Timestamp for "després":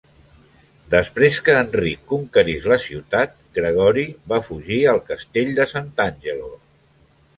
0.93-1.35